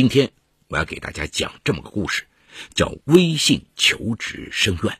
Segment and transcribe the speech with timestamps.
[0.00, 0.30] 今天
[0.68, 2.24] 我要给大家讲这么个故事，
[2.74, 4.98] 叫“微信求职深渊”。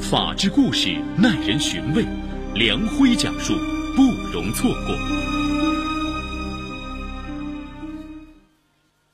[0.00, 0.88] 法治故事
[1.18, 2.02] 耐人寻味，
[2.54, 3.52] 梁辉讲述
[3.94, 4.96] 不容错过。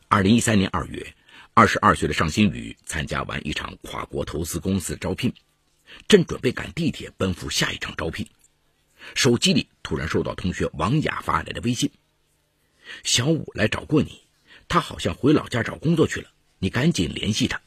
[0.06, 1.16] 二零一三年二月，
[1.52, 5.34] 二十二岁的尚新宇参加完一场跨国投资公司的招聘，
[6.06, 8.24] 正准备赶地铁奔赴下一场招聘。
[9.14, 11.90] 手机里突然收到同学王雅发来的微信
[13.04, 14.22] ：“小五来找过你，
[14.66, 17.60] 他好像回老家找工作去了，你赶紧联系他。”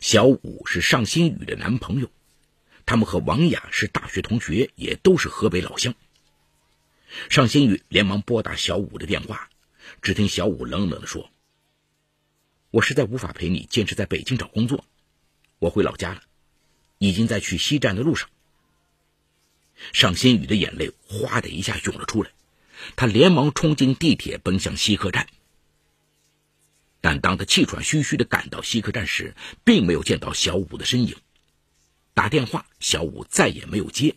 [0.00, 2.10] 小五是尚新宇的男朋友，
[2.86, 5.94] 他们和王雅是大学同学，也都是河北老乡。
[7.28, 9.50] 尚新宇连忙拨打小五的电话，
[10.00, 11.30] 只听小五冷冷地说
[12.72, 14.84] ：“我实在无法陪你坚持在北京找工作，
[15.58, 16.22] 我回老家了，
[16.98, 18.30] 已经在去西站的路上。”
[19.92, 22.30] 尚新宇的眼泪哗的一下涌了出来，
[22.96, 25.26] 他连忙冲进地铁，奔向西客站。
[27.00, 31.16] 但当他气喘吁吁的赶到西客站时，并没有见到小五的身影。
[32.14, 34.14] 打电话，小五再也没有接，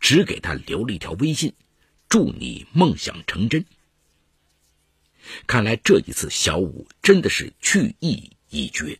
[0.00, 1.52] 只给他留了一条微信
[2.08, 3.66] ：“祝你梦想成真。”
[5.46, 8.98] 看来这一次，小五真的是去意已决。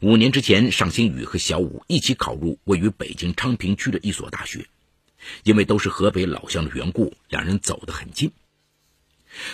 [0.00, 4.66] 五年之前，尚新宇和小武一起考入位于北京昌平区的一所大学，
[5.44, 8.32] 因为都是河北老乡的缘故，两人走得很近。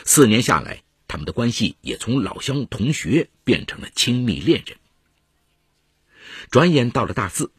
[0.05, 4.77] 四年下来，他们的关系也从老乡同学变成了亲密恋人。
[6.51, 7.51] 转眼到了大四，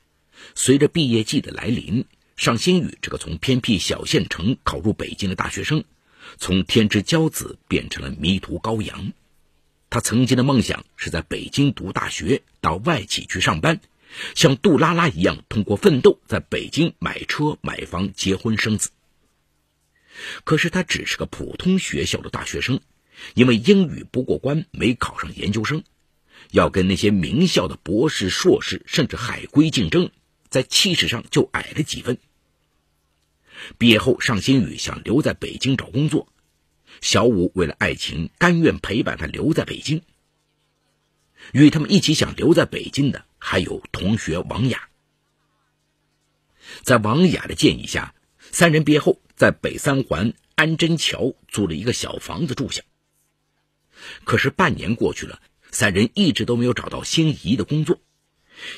[0.56, 5.84] 随着毕业季的来临，尚新宇这个从偏僻小县城考入北京的大学生，
[6.38, 9.14] 从天之骄子变成了迷途羔羊。
[9.90, 13.80] 他曾经的梦想是在北京读大学，到外企去上班，
[14.36, 18.90] 像杜拉拉一样通过奋斗在北京买车买房、结婚生子。
[20.44, 22.80] 可是他只是个普通学校的大学生，
[23.36, 25.84] 因为英语不过关，没考上研究生，
[26.52, 30.12] 要跟那些名校的博士、硕士甚至海归竞争，
[30.50, 32.18] 在气势上就矮了几分。
[33.78, 36.28] 毕业后，尚新宇想留在北京找工作。
[37.02, 40.02] 小五为了爱情，甘愿陪伴他留在北京。
[41.54, 44.90] 与他们一起想留在北京的，还有同学王雅。
[46.84, 52.84] 在王雅的建议下，三人毕业后在北三环安贞桥租了一个小房子住下。
[54.24, 58.00] 可是半年过去了，三人一直都没有找到心仪的工作，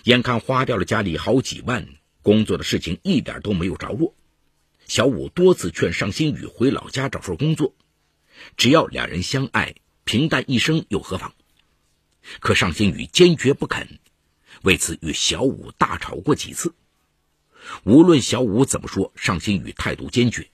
[0.03, 1.87] 眼看花掉了家里好几万，
[2.21, 4.15] 工作的事情一点都没有着落。
[4.87, 7.75] 小武多次劝尚新宇回老家找份工作。
[8.57, 11.33] 只要两人相爱，平淡一生又何妨？
[12.39, 13.99] 可尚新宇坚决不肯，
[14.63, 16.73] 为此与小武大吵过几次。
[17.83, 20.49] 无论小武怎么说，尚新宇态度坚决，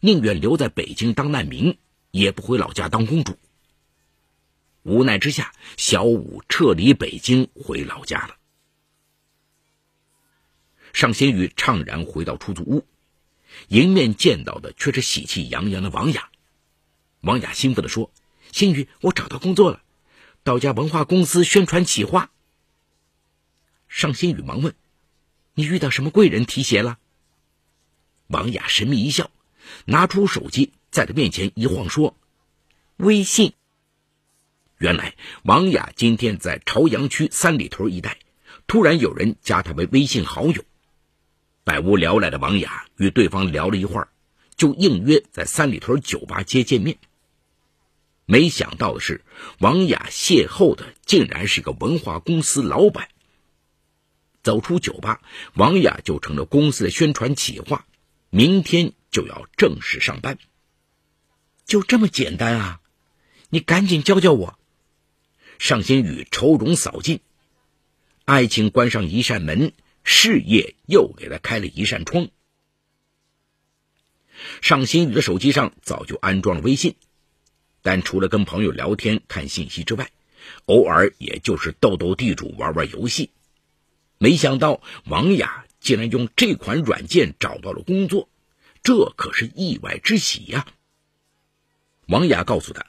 [0.00, 1.78] 宁愿留在北京当难民，
[2.10, 3.38] 也不回老家当公主。
[4.82, 8.36] 无奈之下，小武撤离北京回老家了。
[10.92, 12.86] 尚新宇怅然回到出租屋，
[13.68, 16.30] 迎面见到的却是喜气洋洋的王雅。
[17.20, 18.10] 王雅兴奋地说
[18.50, 19.82] ：“新宇，我找到工作了，
[20.48, 22.30] 到家文化公司宣传企划。”
[23.86, 24.74] 尚新宇忙问
[25.52, 26.98] ：“你遇到什么贵人提携了？”
[28.28, 29.30] 王雅神秘一笑，
[29.84, 32.16] 拿出手机在他面前一晃，说
[32.96, 33.52] ：“微信。”
[34.78, 38.18] 原来王雅今天在朝阳区三里屯一带，
[38.66, 40.64] 突然有人加他为微信好友，
[41.62, 44.08] 百无聊赖的王雅与对方聊了一会儿，
[44.56, 46.96] 就应约在三里屯酒吧街见面。
[48.30, 49.24] 没想到的是，
[49.58, 53.08] 王雅邂逅的竟然是个文化公司老板。
[54.42, 55.22] 走出酒吧，
[55.54, 57.86] 王雅就成了公司的宣传企划，
[58.28, 60.38] 明天就要正式上班。
[61.64, 62.80] 就这么简单啊！
[63.48, 64.58] 你赶紧教教我。
[65.58, 67.20] 尚新宇愁容扫尽，
[68.26, 69.72] 爱情关上一扇门，
[70.04, 72.28] 事业又给他开了一扇窗。
[74.60, 76.94] 尚新宇的手机上早就安装了微信。
[77.90, 80.10] 但除了跟朋友聊天、看信息之外，
[80.66, 83.30] 偶尔也就是斗斗地主、玩玩游戏。
[84.18, 88.28] 没想到王雅竟然用这款软件找到了工作，
[88.82, 90.66] 这可是意外之喜呀！
[92.08, 92.84] 王雅告诉他，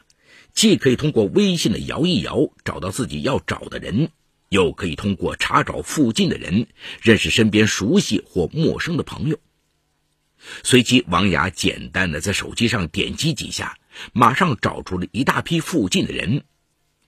[0.54, 4.10] 既可以通过微信的摇一摇找到自己要找的人，
[4.50, 6.68] 又可以通过查找附近的人
[7.02, 9.40] 认识身边熟悉或陌生的朋友。
[10.62, 13.78] 随即，王雅简单的在手机上点击几下。
[14.14, 16.44] 马上找出了一大批附近的人，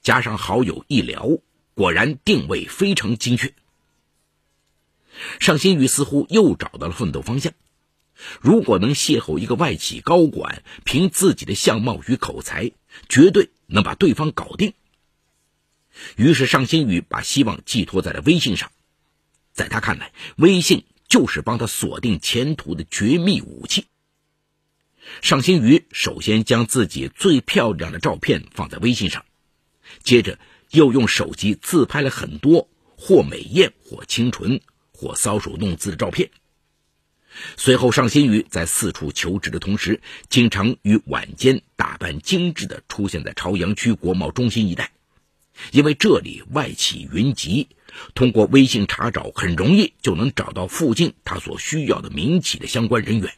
[0.02, 1.40] 加上好友一聊，
[1.74, 3.54] 果然定位非常精确。
[5.40, 7.54] 尚新宇似乎又找到了奋斗方向，
[8.40, 12.72] 如果能邂逅一个外企高管，凭自己的相貌与口才，
[13.10, 14.74] 绝对能把对方搞定。
[16.16, 18.72] 于是，尚新宇把希望寄托在了微信上。
[19.54, 23.86] 在他看来，微信就是帮他锁定前途的绝密武器。
[25.20, 29.26] 尚新宇首先将自己最漂亮的照片放在微信上，
[30.04, 34.62] 接着又用手机自拍了很多或美艳、或清纯、
[34.94, 36.30] 或搔首弄姿的照片。
[37.56, 44.92] 随后，尚新宇在四处求职的同时，经常于晚间打扮精致的出现在朝阳区国贸中心一带，
[45.72, 47.70] 因为这里外企云集，
[48.16, 53.34] 通过微信查找很容易就能找到附近他所需要的民企的相关人员，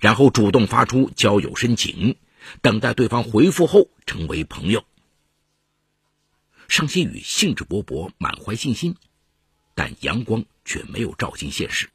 [0.00, 2.16] 然后主动发出交友申请，
[2.60, 4.84] 等待对方回复后成为朋友。
[6.68, 8.96] 尚新宇兴致勃勃，满怀信心，
[9.74, 11.90] 但阳光却没有照进现实。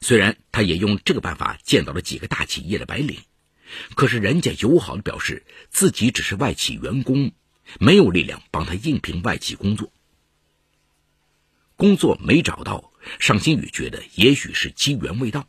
[0.00, 3.20] 虽然他也用这个办法见到了几个大企业的白领，
[3.94, 7.32] 可是人家友好的表示自己只是外企员工，
[7.80, 9.90] 没有力量帮他应聘外企工作。
[11.76, 15.48] 工作没找到，尚新宇觉得也许是机缘未到。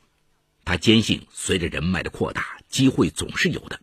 [0.67, 3.79] 他坚信，随着人脉的扩大，机会总是有的。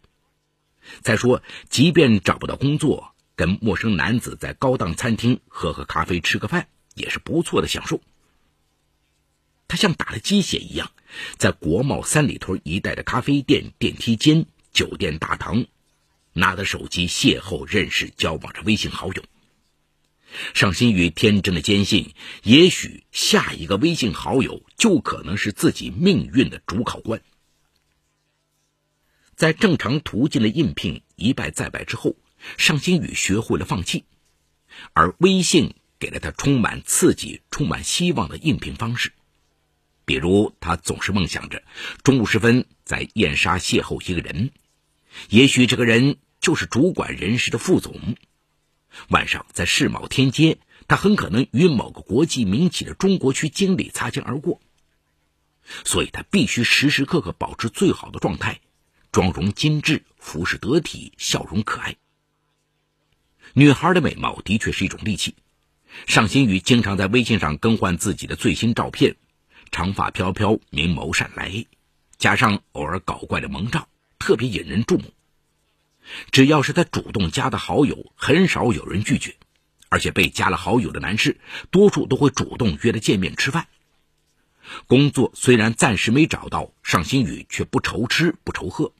[1.00, 8.02] 再说，即便找不到工作，跟陌生男子在高档餐厅喝喝咖啡、吃个饭，也是不错的享受。
[9.66, 10.92] 他像打了鸡血一样，
[11.38, 14.44] 在国贸三里屯一带的咖啡店、电梯间、
[14.74, 15.64] 酒店大堂，
[16.34, 19.22] 拿着手机邂逅、认识、交往着微信好友。
[20.54, 22.14] 尚新宇天真的坚信，
[22.44, 27.20] 也许下一个微信好友就可能是自己命运的主考官。
[29.34, 32.14] 在正常途径的应聘一败再败之后，
[32.56, 34.04] 尚新宇学会了放弃，
[34.92, 39.12] 而微信给了他充满刺激、充满希望的应聘方式。
[40.04, 41.64] 比如，他总是梦想着
[42.04, 44.52] 中午时分在燕莎邂逅一个人，
[45.30, 47.92] 也许这个人就是主管人事的副总；
[49.08, 50.58] 晚上在世贸天阶，
[50.88, 54.60] 他很可能与某个国际民企的中国区经理擦肩而过。
[55.84, 58.60] 所以他必须时时刻刻保持最好的状态，
[59.12, 61.96] 妆容精致，服饰得体，笑容可爱。
[63.54, 65.34] 女孩的美貌的确是一种利器。
[66.06, 69.16] 尚新宇经常在微信上更换自己的最新照片。
[69.70, 71.64] 长发飘飘，明眸善睐，
[72.16, 73.88] 加上偶尔搞怪的萌照，
[74.18, 75.04] 特别引人注目。
[76.30, 79.36] 只要是他主动加的好友，很少有人拒绝，
[79.88, 81.38] 而且被加了好友的男士，
[81.70, 83.66] 多数都会主动约他见面吃饭。
[84.86, 88.92] 工作虽然暂时没找到，尚新宇却不愁吃不愁喝，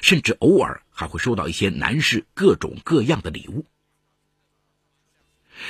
[0.00, 3.66] 甚至偶尔还会收到一些男士各种各样的礼物。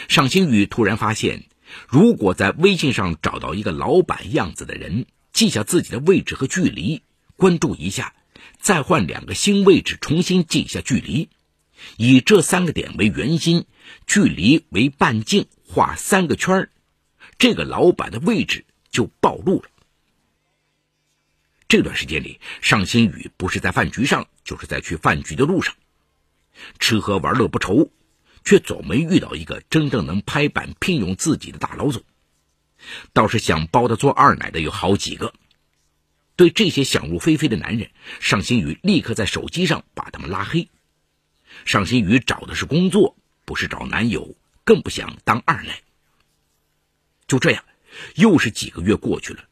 [0.08, 1.44] 尚新宇突然发现。
[1.88, 7.02] 如果在微信上找到一个老板样子的人，记下自己的位置和距离，
[7.36, 8.14] 关注一下，
[8.60, 11.28] 再换两个新位置重新记一下距离，
[11.96, 13.66] 以这三个点为圆心，
[14.06, 16.70] 距离为半径，画三个圈
[17.38, 19.68] 这个老板的位置就暴露了。
[21.68, 25.74] 这段时间里，尚新宇不是在饭局上，就是在去饭局的路上，
[26.78, 27.90] 吃喝玩乐不愁。
[28.46, 32.02] 却总没遇到一个真正能拍板聘用自己的大老总，
[33.14, 35.32] 倒是想包他做二奶的有好几个。
[36.36, 40.68] 对这些想入非非的男人，尚新宇立刻在手机上把他们拉黑。
[41.64, 45.82] 尚新宇找的是工作，不是找男友，更不想当二奶。
[47.28, 47.64] 就这样，
[48.16, 49.44] 又是几个月过去了，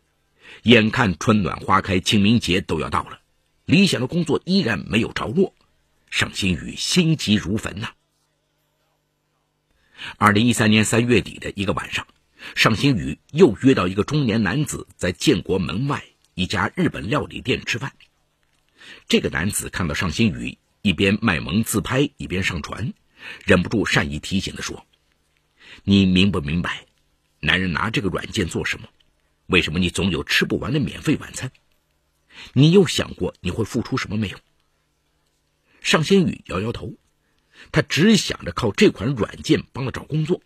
[0.64, 3.20] 眼看春暖花开，清明节都要到了，
[3.64, 5.54] 理想的工作依然没有着落，
[6.10, 7.92] 尚新宇心急如焚呐。
[10.18, 12.08] 二零一三年三月底的一个晚上，
[12.56, 16.02] 尚新宇又约到一个中年男子在建国门外
[16.42, 17.92] 一家日本料理店吃饭。
[19.06, 22.94] 这个男子看到尚新宇一边卖萌自拍一边上传，
[23.44, 24.84] 忍不住善意提醒的说
[25.84, 26.84] ：“你明不明白，
[27.38, 28.88] 男人拿这个软件做什么？
[29.46, 31.52] 为什么你总有吃不完的免费晚餐？
[32.54, 34.36] 你有想过你会付出什么没有？”
[35.80, 36.92] 尚新宇摇摇头。
[37.70, 40.42] 他只想着靠这款软件帮他找工作，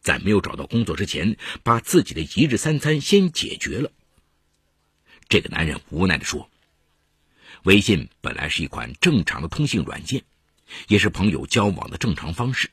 [0.00, 3.92] 在没有找到工作之前，把自己的一日三餐先解决了。
[5.32, 6.50] 这个男人无奈地说
[7.64, 10.24] ：“微信本来是一款正常的通信软件，
[10.88, 12.70] 也是朋友交往的正常方式，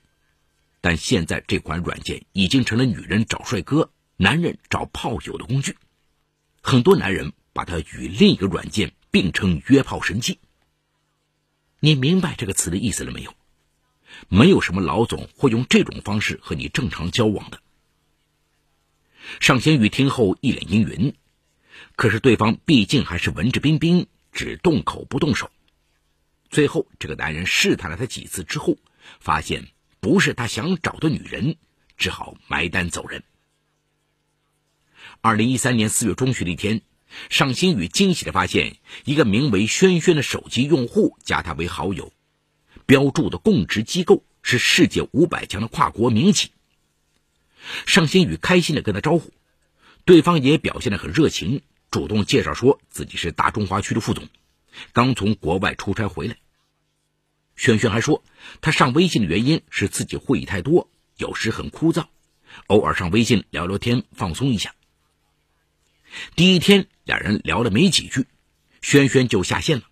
[0.81, 5.77] 但现在这款软件已经成了女人找帅哥、男人找炮友的工具。
[6.61, 10.37] 很多男人把它与另一个软件并称约炮神器。
[11.79, 13.33] 你明白这个词的意思了没有？”
[14.27, 17.61] 没有什么老总会用这种方式和你正常交往的。
[19.39, 21.15] 尚贤宇听后一脸阴云，
[21.95, 25.51] 可是对方毕竟还是文质彬彬，只动口不动手。
[26.49, 28.77] 最后，这个男人试探了他几次之后，
[29.19, 29.67] 发现
[29.99, 31.57] 不是他想找的女人，
[31.97, 33.23] 只好埋单走人。
[35.21, 36.81] 二零一三年四月中旬的一天，
[37.29, 42.13] 尚新宇惊喜的发现，一个名为轩轩的手机用户加他为好友，
[42.85, 46.51] 标注的供职机构是世界五百强的跨国民企。
[47.85, 49.33] 尚新宇开心的跟他招呼，
[50.09, 51.61] 对方也表现的很热情，
[51.91, 54.27] 主动介绍说自己是大中华区的副总。
[54.91, 56.37] 刚从国外出差回来，
[57.55, 58.23] 轩轩还说，
[58.59, 62.07] 他上微信的原因是自己会议太多，有时很枯燥，
[62.65, 64.73] 偶尔上微信聊聊天，放松一下。
[66.35, 68.25] 第一天，两人聊了没几句，
[68.81, 69.83] 轩轩就下线了。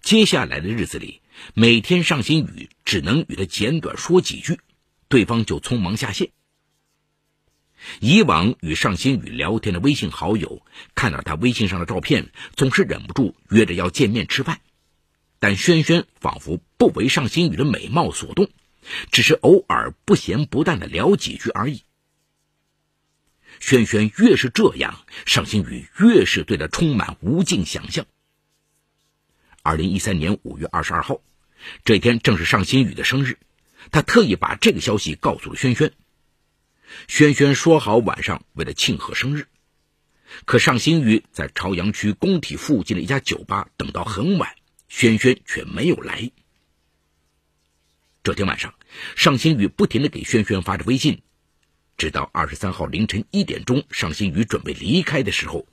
[0.00, 1.22] 接下来的日子里，
[1.54, 4.60] 每天尚新宇只能与他简短说几句，
[5.08, 6.30] 对方就匆忙下线。
[8.00, 14.60] 以往与尚新宇聊天的微信好友，看到他微信上的照片，总是忍不住约着要见面吃饭。
[15.38, 18.48] 但轩轩仿佛不为尚新宇的美貌所动，
[19.10, 21.82] 只是偶尔不咸不淡的聊几句而已。
[23.58, 28.06] 轩轩越是这样，尚新宇越是对他充满无尽想象。
[29.62, 31.20] 二零一三年五月二十二号，
[31.84, 33.38] 这天正是尚新宇的生日，
[33.90, 35.92] 他特意把这个消息告诉了轩轩。
[37.08, 39.46] 轩轩说好晚上为了庆贺生日，
[40.44, 44.54] 可尚新宇在朝阳区工体附近的一家酒吧等到很晚，
[44.88, 46.30] 轩轩却没有来。
[48.22, 48.74] 这天晚上，
[49.16, 51.22] 尚新宇不停的给轩轩发着微信，
[51.96, 55.66] 直到二十三号凌晨一点钟，尚新宇准备离开的时候，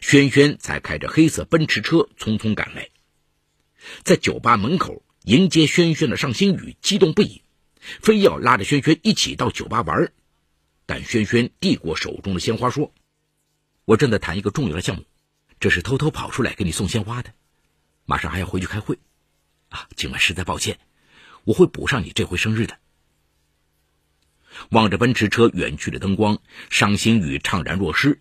[0.00, 2.88] 轩轩才开着黑色奔驰车匆匆赶来，
[4.02, 7.42] 在酒吧门口迎接轩轩的尚新宇激动不已，
[7.80, 10.12] 非要拉着轩轩一起到酒吧玩。
[10.92, 12.92] 但轩轩递过手中的鲜花，说
[13.86, 15.06] ：“我正在谈一个重要的项目，
[15.58, 17.32] 这是偷偷跑出来给你送鲜花的。
[18.04, 18.98] 马上还要回去开会，
[19.70, 20.78] 啊，今晚实在抱歉，
[21.44, 22.78] 我会补上你这回生日的。”
[24.68, 28.20] 望着奔驰车远去的灯光，伤心雨怅然若失。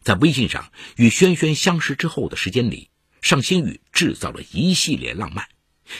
[0.00, 2.88] 在微信上与轩轩相识之后的时间里，
[3.20, 5.46] 尚新宇制造了一系列浪漫，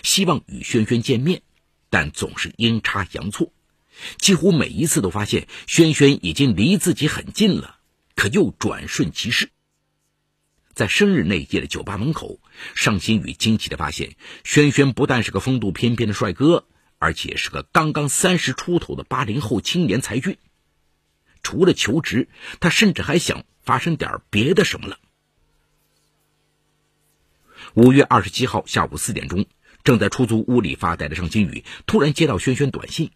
[0.03, 1.43] 希望与轩轩见面，
[1.91, 3.53] 但总是阴差阳错。
[4.19, 7.79] 几乎每一次都发现轩轩已经离自己很近了，
[8.15, 9.51] 可又转瞬即逝。
[10.75, 12.39] 在生日那夜的酒吧门口，
[12.75, 14.15] 尚新宇惊奇的发现，
[14.45, 20.39] 轩轩不但是个风度翩翩的帅哥，而且是个刚刚三十出头的八零后青年才俊。
[21.43, 22.29] 除了求职，
[22.61, 24.99] 他甚至还想发生点别的什么了。
[27.75, 29.47] 五月二十七号下午四点钟，
[29.83, 33.11] 正在出租屋里发呆的尚新宇突然接到轩轩短信。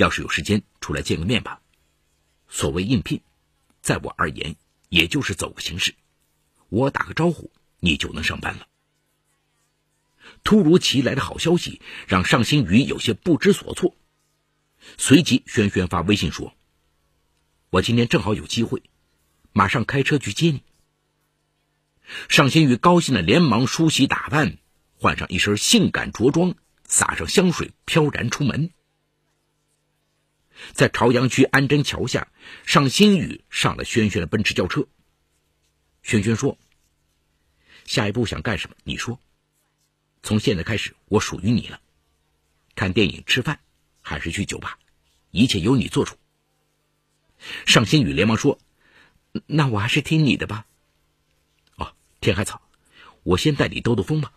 [0.00, 1.60] 要是有时间出来见个面吧。
[2.48, 3.20] 所谓应聘，
[3.82, 4.56] 在我而言，
[4.88, 5.94] 也就是走个形式，
[6.70, 8.66] 我打个招呼，你就能上班了。
[10.42, 13.94] 突如其来的好消息让尚新宇有些不知所措，
[14.96, 16.54] 随即轩轩发微信说
[17.68, 18.82] ：“我今天正好有机会，
[19.52, 20.62] 马上开车去接你。”
[22.30, 24.56] 尚新宇高兴的连忙梳洗打扮，
[24.96, 26.54] 换上一身性感着装，
[26.84, 28.72] 撒上香水，飘然出门。
[30.72, 32.28] 在朝阳区安贞桥下，
[32.66, 34.86] 尚新宇上了轩轩的奔驰轿车。
[36.02, 36.58] 轩轩说
[37.86, 38.76] ：“下一步想干什么？
[38.84, 39.18] 你说。
[40.22, 41.80] 从现在开始，我属于你了。
[42.74, 43.60] 看电影、吃饭，
[44.00, 44.78] 还是去酒吧，
[45.30, 46.16] 一切由你做主。”
[47.66, 48.58] 尚新宇连忙说
[49.46, 50.66] ：“那我还是听你的吧。”
[51.76, 52.60] 哦，天海草，
[53.22, 54.32] 我先带你兜兜风吧。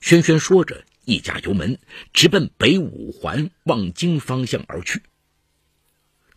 [0.00, 0.84] 轩轩说着。
[1.08, 1.78] 一加油门，
[2.12, 5.02] 直奔北五环望京方向而去。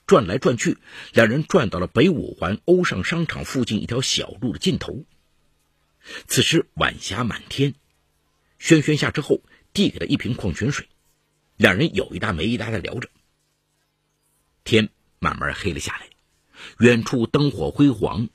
[0.07, 0.77] 转来转去，
[1.11, 5.03] 两人转到了北五环欧尚商场附近一条小路的尽头。
[6.25, 7.75] 此时晚霞满天，
[8.59, 9.41] 轩轩下车后
[9.73, 10.87] 递给了一瓶矿泉水，
[11.57, 13.09] 两人有一搭没一搭的聊着。
[14.63, 14.87] 天
[15.19, 16.07] 慢慢黑了下来，
[16.79, 18.29] 远处灯火辉煌，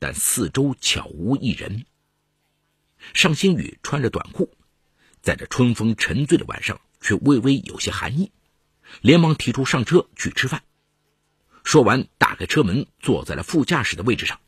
[0.00, 1.86] 但四周悄无一人。
[3.14, 4.52] 尚新宇穿着短裤。
[5.22, 8.32] 在这春风沉醉的晚上，却微微有些寒意，
[9.00, 10.62] 连忙提出上车去吃饭。
[11.64, 14.40] 说完，打开车门，坐在了副驾驶的位置上。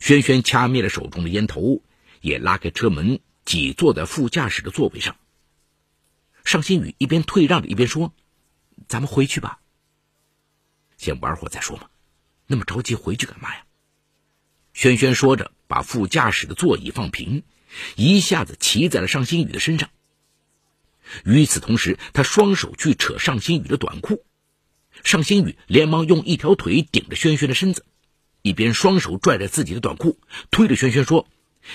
[0.00, 1.82] 轩轩掐灭了手中的烟头，
[2.20, 5.16] 也拉开车门，挤坐在副驾驶的座位上。
[6.44, 8.12] 尚新宇一边退让着，一边说
[8.88, 9.60] ：“咱们回去吧，
[10.96, 11.88] 先玩会再说嘛，
[12.46, 13.64] 那么着急回去干嘛呀？”
[14.74, 17.42] 轩轩说着，把副驾驶的座椅放平。
[17.94, 19.90] 一下子骑在了尚新宇的身上。
[21.24, 24.24] 与此同时，他双手去扯尚新宇的短裤，
[25.04, 27.84] 尚新宇连忙用一条腿顶着轩轩的身子，
[28.42, 30.18] 一边双手拽着自己的短裤，
[30.50, 31.28] 推着轩轩说：“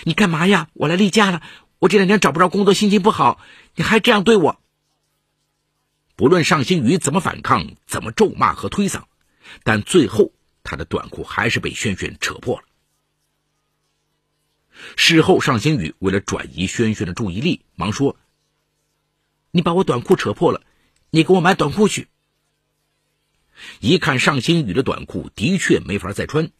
[0.04, 0.70] 你干嘛呀？
[0.74, 1.42] 我来例假了，
[1.80, 3.40] 我这两天找不着工作，心情不好，
[3.76, 4.60] 你还这样对我。”
[6.18, 9.04] 不论尚新宇怎么反抗，怎么咒骂和推搡，
[9.64, 12.64] 但最后他的短裤还是被轩轩扯破了。
[14.96, 18.18] 事后，尚新宇为了转移轩轩的注意力，忙说
[19.52, 20.62] ：“你把我短裤扯破了，
[21.10, 22.08] 你给我买短裤去。”
[23.80, 26.52] 一看尚新宇的短裤的确没法再穿，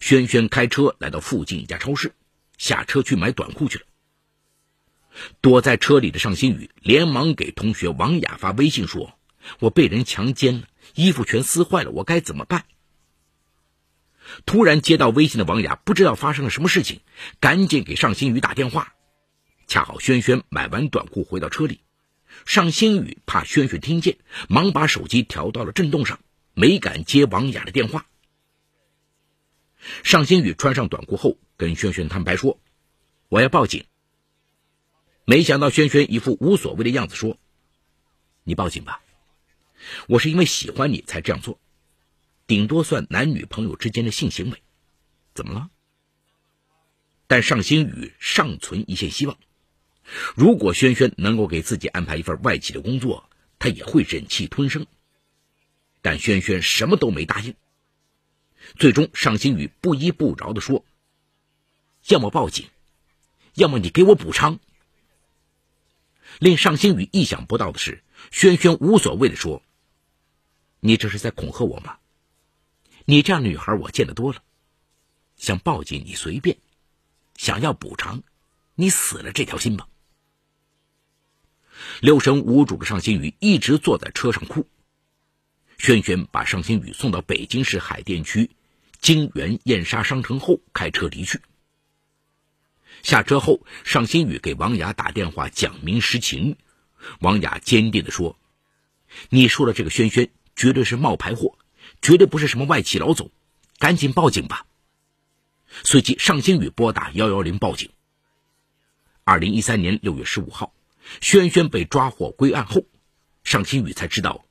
[0.00, 2.12] 轩轩开车来到附近一家超市，
[2.58, 3.84] 下车去买短裤去了。
[5.40, 9.18] 躲在车里的尚新宇连忙给同学王雅发微信说
[9.58, 12.66] ：“我被人强奸了，衣服全撕坏了，我该怎么办？”
[14.46, 17.00] 突然接到微信的王雅不知道发生了什么事情，
[17.40, 18.94] 赶紧给尚新宇打电话。
[19.66, 21.82] 恰好轩轩买完短裤回到车里，
[22.46, 24.18] 尚新宇怕轩轩听见，
[24.48, 26.20] 忙把手机调到了震动上，
[26.54, 28.06] 没敢接王雅的电话。
[30.02, 32.58] 尚新宇穿上短裤后，跟轩轩坦白说
[33.28, 33.84] ：“我要报警。”
[35.24, 37.38] 没想到轩轩一副无所谓的样子，说
[38.44, 39.00] ：“你报警吧，
[40.08, 41.60] 我是因为喜欢你才这样做，
[42.48, 44.60] 顶多算男女朋友之间的性行为，
[45.34, 45.70] 怎么了？”
[47.28, 49.38] 但尚新宇尚存一线希望，
[50.34, 53.28] 如果轩轩能够给自己安排一份外企的工作，
[53.58, 54.86] 他也会忍气吞声。
[56.00, 57.54] 但轩轩什么都没答应。
[58.76, 60.86] 最终，尚新宇不依不饶的说
[62.08, 62.66] ：“要么报警，
[63.54, 64.58] 要么你给我补偿。”
[66.40, 69.62] 令尚新宇意想不到的是，轩轩无所谓的说
[70.80, 71.98] ：“你这是在恐吓我吗？
[73.10, 74.42] 你这样女孩我见得多了，
[75.38, 76.58] 想报警你随便，
[77.38, 78.22] 想要补偿，
[78.74, 79.88] 你死了这条心吧。”
[82.02, 84.68] 六神无主的尚新宇一直坐在车上哭。
[85.78, 88.50] 轩轩把尚新宇送到北京市海淀区
[89.00, 91.40] 金源燕莎商城后，开车离去。
[93.02, 96.58] 下车后，尚新宇给王雅打电话讲明实情。
[97.20, 98.38] 王雅坚定地说
[99.30, 101.56] ：“你说的这个轩轩绝对是冒牌货，
[102.02, 103.30] 绝对不是什么外企老总，
[103.78, 104.66] 赶紧报警吧。”
[105.84, 107.90] 随即，尚新宇拨打幺幺零报警。
[109.24, 110.72] 二零一三年六月十五号，
[111.20, 112.84] 轩轩被抓获归案后，
[113.44, 114.44] 尚新宇才知道，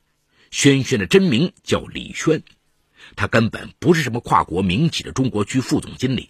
[0.51, 2.43] 轩轩的真名叫李轩，
[3.15, 6.29] 他根本不是什么跨国民企的中国区副总经理。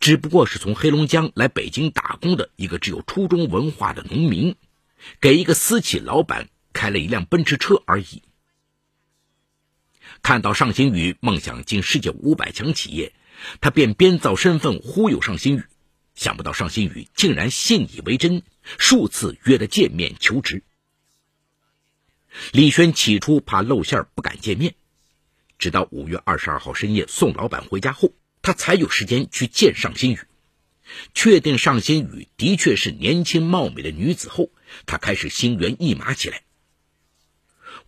[0.00, 4.56] 只不过是从黑龙江来北京打工的一个只有初中文化的农民，
[5.20, 8.22] 给一个私企老板开了一辆奔驰车而已。
[10.22, 13.12] 看到尚新宇梦想进世界五百强企业，
[13.60, 15.64] 他便编造身份忽悠尚新宇，
[16.14, 18.42] 想不到尚新宇竟然信以为真，
[18.78, 20.62] 数次约他见面求职。
[22.52, 24.74] 李轩起初怕露馅不敢见面，
[25.58, 28.12] 直到五月二十二号深夜送老板回家后。
[28.40, 30.18] 他才有时间去见尚新宇，
[31.12, 34.50] 确定尚新宇的确是年轻貌美的女子后，
[34.86, 36.44] 他开始心猿意马起来。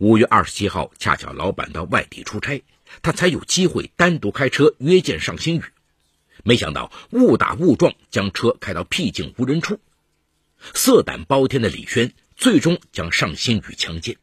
[0.01, 2.63] 五月二十七号，恰巧老板到外地出差，
[3.03, 5.63] 他才有机会单独开车约见尚新宇。
[6.43, 9.79] 没想到误打误撞，将车开到僻静无人处，
[10.73, 14.17] 色胆包天的李轩最终将尚新宇强奸。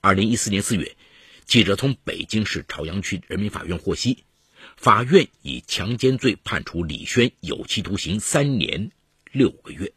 [0.00, 0.96] 二零一四年四月，
[1.44, 4.22] 记者从北京市朝阳区人民法院获悉。
[4.76, 8.92] 法院以强奸罪判处李轩有期徒刑三年
[9.32, 9.92] 六个月。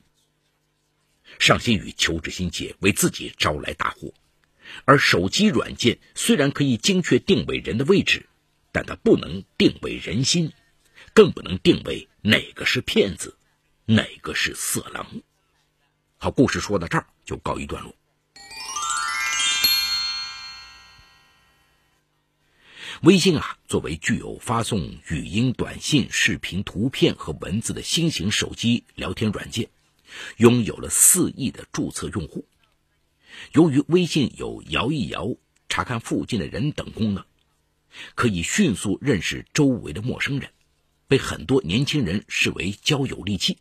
[1.39, 4.13] 尚新宇求职心切，为自己招来大祸。
[4.85, 8.27] 而手机软件虽然可以精确定位人的位置，
[8.71, 10.51] 但它不能定位人心，
[11.13, 13.37] 更不能定位哪个是骗子，
[13.85, 15.21] 哪个是色狼。
[16.17, 17.95] 好，故事说到这儿就告一段落。
[23.01, 29.69] 微信啊，作为具有发送语音、短信、视频、图片和文字的新型手机聊天软件，
[30.37, 32.47] 拥有了四亿的注册用户。
[33.53, 35.35] 由于微信有摇一摇、
[35.69, 37.25] 查看附近的人等功能，
[38.15, 40.51] 可以迅速认识周围的陌生人，
[41.07, 43.57] 被很多年轻人视为交友利器。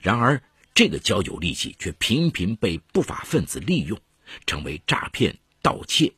[0.00, 0.42] 然而，
[0.74, 4.00] 这个交友利器却频频被不法分子利用，
[4.46, 6.12] 成为诈骗、盗窃。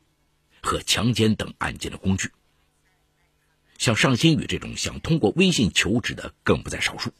[0.63, 2.29] 和强奸等案件的工具，
[3.79, 7.11] 像尚新宇这种想通过微信求职的更不在少数。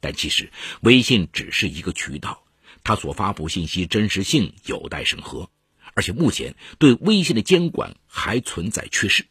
[0.00, 2.44] 但其实，微信只是一个渠道，
[2.84, 5.50] 它所发布信息真实性有待审核，
[5.94, 9.26] 而且目前对微信的监管还存在缺失。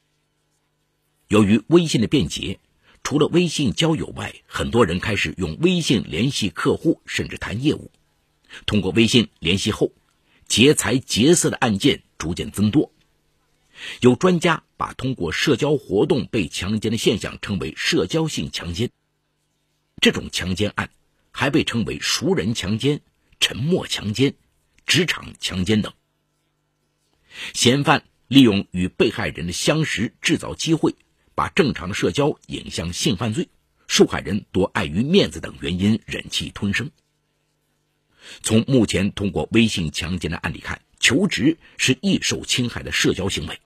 [1.30, 2.60] 由于微信的便捷，
[3.04, 7.92] 除了微信交友外，很多人开始用微信联系客户，甚至谈业务。
[8.66, 9.92] 通过微信联系后，
[10.48, 12.92] 劫财劫色的案件逐渐增多。
[14.02, 18.90] 有专家把通过社交活动被强奸的现象称为社交性强奸。
[20.00, 20.90] 这种强奸案
[21.32, 23.02] 还被称为熟人强奸、
[23.40, 24.36] 沉默强奸、
[24.86, 25.94] 职场强奸等。
[27.54, 30.96] 嫌犯利用与被害人的相识制造机会，
[31.36, 33.50] 把正常的社交引向性犯罪，
[33.88, 36.92] 受害人多碍于面子等原因忍气吞声。
[38.42, 43.60] 从目前通过微信强奸的案例看，求职是易受侵害的社交行为。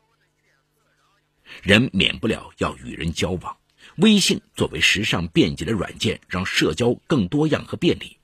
[1.61, 3.57] 人免不了要与人交往，
[4.01, 8.17] 微信作为时尚便捷的软件，让社交更多样和便利。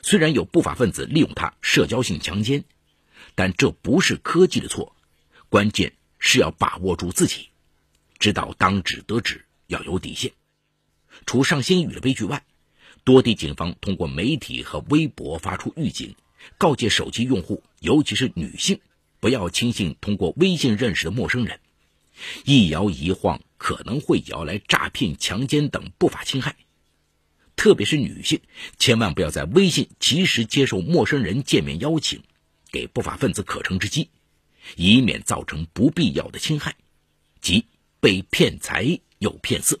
[0.00, 2.62] 虽然有不法分子利用它社交性强奸，
[3.34, 4.94] 但这不是科技的错，
[5.48, 7.48] 关键是要把握住自己，
[8.20, 10.30] 知道当指得止，要有底线。
[11.26, 12.44] 除上新宇的悲剧外，
[13.02, 16.14] 多地警方通过媒体和微博发出预警，
[16.58, 18.78] 告诫手机用户，尤其是女性，
[19.18, 21.58] 不要轻信通过微信认识的陌生人。
[22.44, 26.56] 一摇一晃可能会摇来诈骗、强奸等不法侵害，
[27.56, 28.40] 特别是女性，
[28.78, 32.22] 千万不要在微信及时接受陌生人见面邀请，
[32.70, 34.10] 给不法分子可乘之机，
[34.76, 36.76] 以免造成不必要的侵害，
[37.40, 37.64] 即
[38.00, 39.80] 被骗财又骗色。